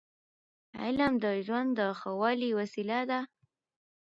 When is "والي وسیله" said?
2.21-2.99